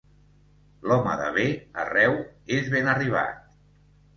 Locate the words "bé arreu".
1.35-2.17